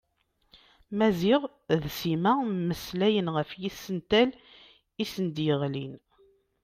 [0.97, 1.41] Maziɣ
[1.81, 4.39] d Sima mmeslayen ɣef yisental i
[5.05, 5.93] asen-d-yeɣlin.